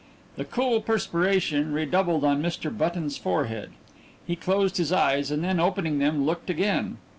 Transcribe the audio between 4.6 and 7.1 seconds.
his eyes, and then, opening them, looked again.